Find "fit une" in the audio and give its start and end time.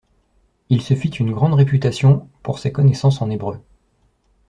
0.95-1.31